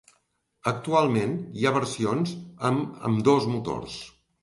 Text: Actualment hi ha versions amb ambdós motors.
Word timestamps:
Actualment 0.71 1.37
hi 1.61 1.67
ha 1.71 1.75
versions 1.77 2.35
amb 2.73 3.07
ambdós 3.13 3.51
motors. 3.57 4.05